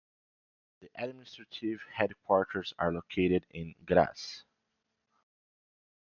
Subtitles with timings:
[0.79, 4.43] The administrative headquarters are located in Graz.